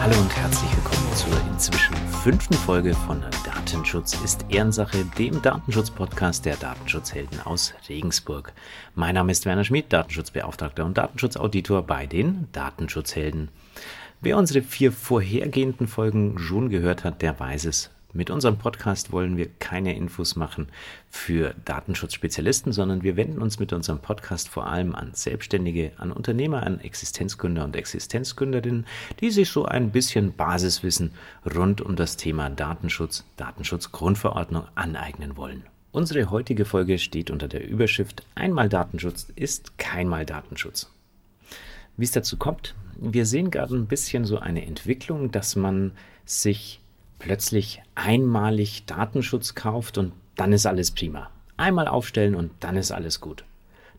[0.00, 6.56] Hallo und herzlich willkommen zur inzwischen fünften Folge von Datenschutz ist Ehrensache, dem Datenschutz-Podcast der
[6.56, 8.52] Datenschutzhelden aus Regensburg.
[8.94, 13.48] Mein Name ist Werner Schmidt, Datenschutzbeauftragter und Datenschutzauditor bei den Datenschutzhelden.
[14.24, 17.90] Wer unsere vier vorhergehenden Folgen schon gehört hat, der weiß es.
[18.12, 20.68] Mit unserem Podcast wollen wir keine Infos machen
[21.10, 26.62] für Datenschutzspezialisten, sondern wir wenden uns mit unserem Podcast vor allem an Selbstständige, an Unternehmer,
[26.62, 28.86] an Existenzgründer und Existenzgründerinnen,
[29.18, 31.10] die sich so ein bisschen Basiswissen
[31.52, 35.64] rund um das Thema Datenschutz, Datenschutzgrundverordnung aneignen wollen.
[35.90, 40.92] Unsere heutige Folge steht unter der Überschrift Einmal Datenschutz ist keinmal Datenschutz.
[41.96, 45.92] Wie es dazu kommt, wir sehen gerade ein bisschen so eine Entwicklung, dass man
[46.24, 46.80] sich
[47.18, 51.30] plötzlich einmalig Datenschutz kauft und dann ist alles prima.
[51.56, 53.44] Einmal aufstellen und dann ist alles gut.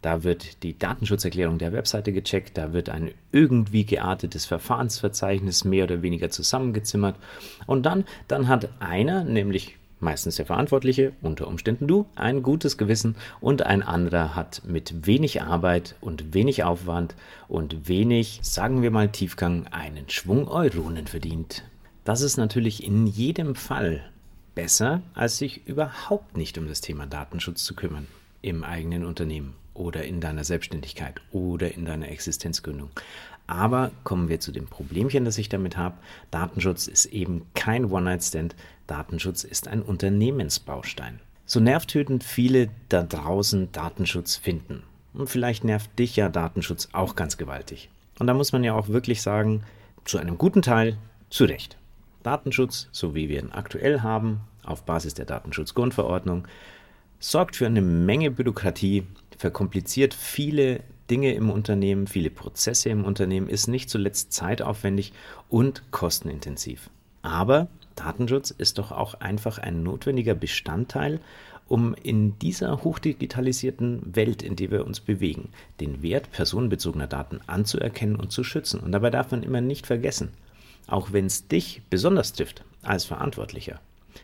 [0.00, 6.02] Da wird die Datenschutzerklärung der Webseite gecheckt, da wird ein irgendwie geartetes Verfahrensverzeichnis mehr oder
[6.02, 7.14] weniger zusammengezimmert
[7.66, 13.16] und dann, dann hat einer, nämlich meistens der Verantwortliche, unter Umständen du, ein gutes Gewissen
[13.40, 17.14] und ein anderer hat mit wenig Arbeit und wenig Aufwand
[17.48, 21.64] und wenig, sagen wir mal, Tiefgang einen Schwung Euronen verdient.
[22.04, 24.02] Das ist natürlich in jedem Fall
[24.54, 28.08] besser, als sich überhaupt nicht um das Thema Datenschutz zu kümmern
[28.42, 32.90] im eigenen Unternehmen oder in deiner Selbstständigkeit oder in deiner Existenzgründung.
[33.52, 35.96] Aber kommen wir zu dem Problemchen, das ich damit habe.
[36.30, 38.56] Datenschutz ist eben kein One-Night-Stand.
[38.86, 41.20] Datenschutz ist ein Unternehmensbaustein.
[41.44, 44.84] So nervtötend viele da draußen Datenschutz finden.
[45.12, 47.90] Und vielleicht nervt dich ja Datenschutz auch ganz gewaltig.
[48.18, 49.64] Und da muss man ja auch wirklich sagen,
[50.06, 50.96] zu einem guten Teil
[51.28, 51.76] zu Recht.
[52.22, 56.48] Datenschutz, so wie wir ihn aktuell haben, auf Basis der Datenschutzgrundverordnung,
[57.18, 59.06] sorgt für eine Menge Bürokratie,
[59.38, 60.80] verkompliziert viele
[61.10, 65.12] Dinge im Unternehmen, viele Prozesse im Unternehmen, ist nicht zuletzt zeitaufwendig
[65.48, 66.90] und kostenintensiv.
[67.22, 71.20] Aber Datenschutz ist doch auch einfach ein notwendiger Bestandteil,
[71.68, 78.16] um in dieser hochdigitalisierten Welt, in der wir uns bewegen, den Wert personenbezogener Daten anzuerkennen
[78.16, 78.80] und zu schützen.
[78.80, 80.30] Und dabei darf man immer nicht vergessen,
[80.86, 83.80] auch wenn es dich besonders trifft als Verantwortlicher,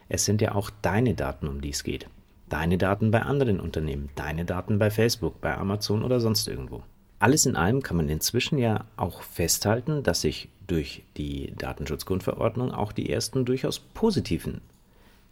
[0.09, 2.09] es sind ja auch deine Daten, um die es geht.
[2.49, 6.83] Deine Daten bei anderen Unternehmen, deine Daten bei Facebook, bei Amazon oder sonst irgendwo.
[7.19, 12.93] Alles in allem kann man inzwischen ja auch festhalten, dass sich durch die Datenschutzgrundverordnung auch
[12.93, 14.61] die ersten durchaus positiven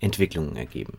[0.01, 0.99] Entwicklungen ergeben.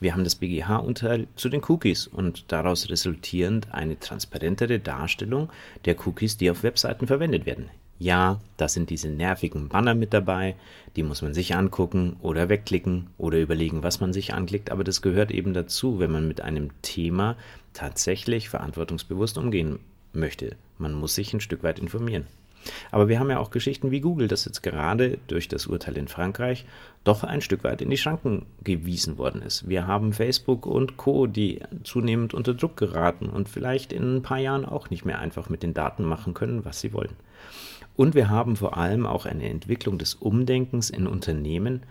[0.00, 5.50] Wir haben das BGH-Urteil zu den Cookies und daraus resultierend eine transparentere Darstellung
[5.84, 7.70] der Cookies, die auf Webseiten verwendet werden.
[7.98, 10.56] Ja, da sind diese nervigen Banner mit dabei,
[10.96, 15.00] die muss man sich angucken oder wegklicken oder überlegen, was man sich anklickt, aber das
[15.00, 17.36] gehört eben dazu, wenn man mit einem Thema
[17.72, 19.78] tatsächlich verantwortungsbewusst umgehen
[20.12, 20.56] möchte.
[20.78, 22.26] Man muss sich ein Stück weit informieren.
[22.90, 26.08] Aber wir haben ja auch Geschichten wie Google, das jetzt gerade durch das Urteil in
[26.08, 26.64] Frankreich
[27.04, 29.68] doch ein Stück weit in die Schranken gewiesen worden ist.
[29.68, 34.38] Wir haben Facebook und Co, die zunehmend unter Druck geraten und vielleicht in ein paar
[34.38, 37.16] Jahren auch nicht mehr einfach mit den Daten machen können, was sie wollen.
[37.96, 41.82] Und wir haben vor allem auch eine Entwicklung des Umdenkens in Unternehmen,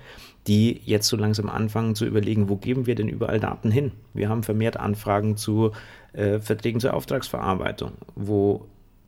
[0.47, 3.91] die jetzt so langsam anfangen zu überlegen, wo geben wir denn überall Daten hin?
[4.14, 5.72] Wir haben vermehrt Anfragen zu
[6.12, 8.66] äh, Verträgen zur Auftragsverarbeitung, wo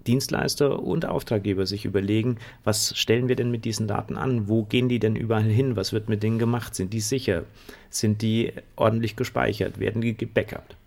[0.08, 4.48] Dienstleister und Auftraggeber sich überlegen, was stellen wir denn mit diesen Daten an?
[4.48, 5.76] Wo gehen die denn überall hin?
[5.76, 6.76] Was wird mit denen gemacht?
[6.76, 7.44] Sind die sicher?
[7.90, 9.80] Sind die ordentlich gespeichert?
[9.80, 10.78] Werden die gebackupt?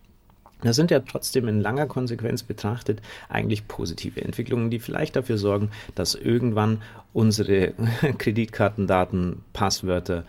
[0.62, 5.70] Das sind ja trotzdem in langer Konsequenz betrachtet eigentlich positive Entwicklungen, die vielleicht dafür sorgen,
[5.94, 6.82] dass irgendwann
[7.12, 7.74] unsere
[8.18, 10.24] Kreditkartendaten, Passwörter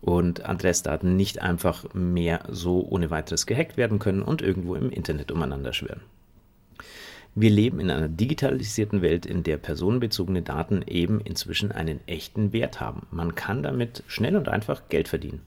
[0.00, 5.32] und Adressdaten nicht einfach mehr so ohne weiteres gehackt werden können und irgendwo im Internet
[5.32, 6.00] umeinander schwirren.
[7.34, 12.80] Wir leben in einer digitalisierten Welt, in der personenbezogene Daten eben inzwischen einen echten Wert
[12.80, 13.08] haben.
[13.10, 15.40] Man kann damit schnell und einfach Geld verdienen.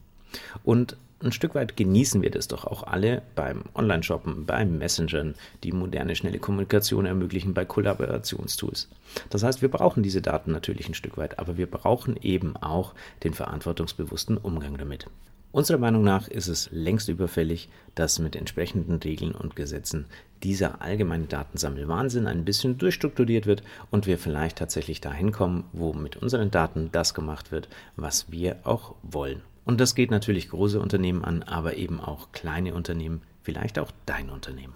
[0.63, 5.33] Und ein Stück weit genießen wir das doch auch alle beim Online-Shoppen, beim Messengern,
[5.63, 8.87] die moderne, schnelle Kommunikation ermöglichen, bei Kollaborationstools.
[9.31, 12.93] Das heißt, wir brauchen diese Daten natürlich ein Stück weit, aber wir brauchen eben auch
[13.23, 15.07] den verantwortungsbewussten Umgang damit.
[15.51, 20.05] Unserer Meinung nach ist es längst überfällig, dass mit entsprechenden Regeln und Gesetzen
[20.43, 26.17] dieser allgemeine Datensammelwahnsinn ein bisschen durchstrukturiert wird und wir vielleicht tatsächlich dahin kommen, wo mit
[26.17, 29.41] unseren Daten das gemacht wird, was wir auch wollen.
[29.67, 34.29] Und das geht natürlich große Unternehmen an, aber eben auch kleine Unternehmen, vielleicht auch dein
[34.29, 34.73] Unternehmen.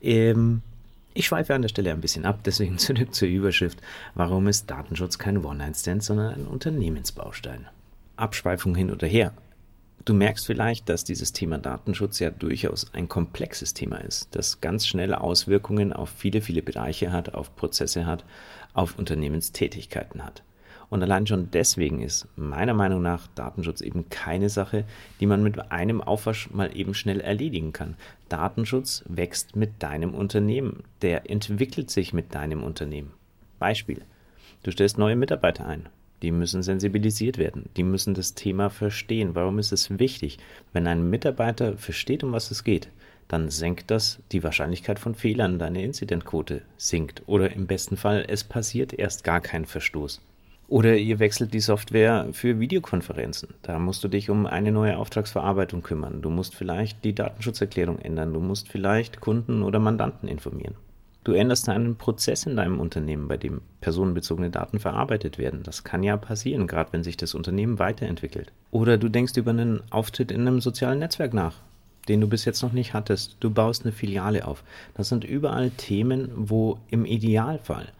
[0.00, 0.62] Ähm,
[1.12, 3.82] ich schweife an der Stelle ein bisschen ab, deswegen zurück zur Überschrift.
[4.14, 7.66] Warum ist Datenschutz kein One-Night-Stand, sondern ein Unternehmensbaustein?
[8.16, 9.34] Abschweifung hin oder her.
[10.06, 14.86] Du merkst vielleicht, dass dieses Thema Datenschutz ja durchaus ein komplexes Thema ist, das ganz
[14.86, 18.24] schnelle Auswirkungen auf viele, viele Bereiche hat, auf Prozesse hat,
[18.72, 20.42] auf Unternehmenstätigkeiten hat.
[20.90, 24.84] Und allein schon deswegen ist meiner Meinung nach Datenschutz eben keine Sache,
[25.20, 27.96] die man mit einem Aufwasch mal eben schnell erledigen kann.
[28.28, 33.12] Datenschutz wächst mit deinem Unternehmen, der entwickelt sich mit deinem Unternehmen.
[33.58, 34.02] Beispiel.
[34.62, 35.88] Du stellst neue Mitarbeiter ein.
[36.22, 37.68] Die müssen sensibilisiert werden.
[37.76, 39.34] Die müssen das Thema verstehen.
[39.34, 40.38] Warum ist es wichtig?
[40.72, 42.88] Wenn ein Mitarbeiter versteht, um was es geht,
[43.28, 45.58] dann senkt das die Wahrscheinlichkeit von Fehlern.
[45.58, 47.22] Deine Inzidentquote sinkt.
[47.26, 50.22] Oder im besten Fall, es passiert erst gar kein Verstoß.
[50.68, 53.50] Oder ihr wechselt die Software für Videokonferenzen.
[53.62, 56.22] Da musst du dich um eine neue Auftragsverarbeitung kümmern.
[56.22, 58.32] Du musst vielleicht die Datenschutzerklärung ändern.
[58.32, 60.74] Du musst vielleicht Kunden oder Mandanten informieren.
[61.22, 65.62] Du änderst einen Prozess in deinem Unternehmen, bei dem personenbezogene Daten verarbeitet werden.
[65.62, 68.52] Das kann ja passieren, gerade wenn sich das Unternehmen weiterentwickelt.
[68.70, 71.56] Oder du denkst über einen Auftritt in einem sozialen Netzwerk nach,
[72.08, 73.38] den du bis jetzt noch nicht hattest.
[73.40, 74.64] Du baust eine Filiale auf.
[74.94, 77.92] Das sind überall Themen, wo im Idealfall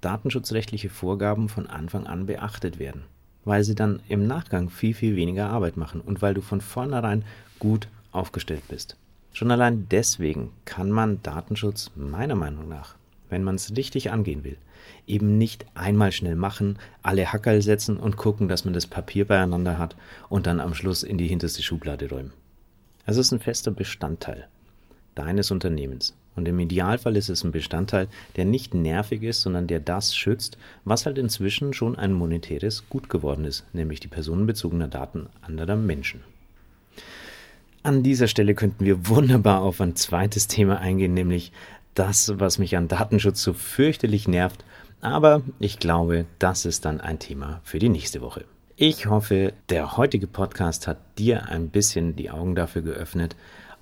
[0.00, 3.04] datenschutzrechtliche Vorgaben von Anfang an beachtet werden,
[3.44, 7.24] weil sie dann im Nachgang viel, viel weniger Arbeit machen und weil du von vornherein
[7.58, 8.96] gut aufgestellt bist.
[9.32, 12.96] Schon allein deswegen kann man Datenschutz meiner Meinung nach,
[13.28, 14.56] wenn man es richtig angehen will,
[15.06, 19.78] eben nicht einmal schnell machen, alle Hackerl setzen und gucken, dass man das Papier beieinander
[19.78, 19.96] hat
[20.28, 22.32] und dann am Schluss in die hinterste Schublade räumen.
[23.06, 24.48] Es ist ein fester Bestandteil
[25.14, 26.14] deines Unternehmens.
[26.36, 30.58] Und im Idealfall ist es ein Bestandteil, der nicht nervig ist, sondern der das schützt,
[30.84, 36.20] was halt inzwischen schon ein monetäres Gut geworden ist, nämlich die personenbezogene Daten anderer Menschen.
[37.82, 41.50] An dieser Stelle könnten wir wunderbar auf ein zweites Thema eingehen, nämlich
[41.94, 44.64] das, was mich an Datenschutz so fürchterlich nervt.
[45.00, 48.44] Aber ich glaube, das ist dann ein Thema für die nächste Woche.
[48.76, 53.36] Ich hoffe, der heutige Podcast hat dir ein bisschen die Augen dafür geöffnet,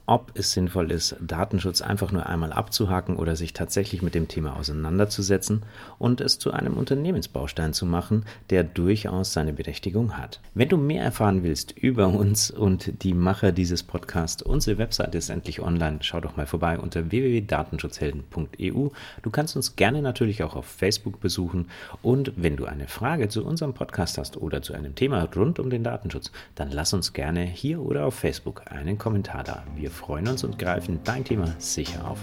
[0.08, 4.56] ob es sinnvoll ist, Datenschutz einfach nur einmal abzuhaken oder sich tatsächlich mit dem Thema
[4.56, 5.64] auseinanderzusetzen
[5.98, 10.40] und es zu einem Unternehmensbaustein zu machen, der durchaus seine Berechtigung hat.
[10.54, 15.28] Wenn du mehr erfahren willst über uns und die Macher dieses Podcasts, unsere Webseite ist
[15.28, 15.98] endlich online.
[16.00, 18.88] Schau doch mal vorbei unter www.datenschutzhelden.eu.
[19.22, 21.68] Du kannst uns gerne natürlich auch auf Facebook besuchen
[22.00, 25.68] und wenn du eine Frage zu unserem Podcast hast oder zu einem Thema rund um
[25.68, 29.64] den Datenschutz, dann lass uns gerne hier oder auf Facebook einen Kommentar da.
[29.76, 32.18] Wir freuen uns und greifen dein Thema sicher auf.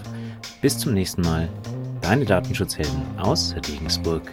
[0.62, 1.48] Bis zum nächsten Mal,
[2.00, 4.32] deine Datenschutzhelden aus Regensburg.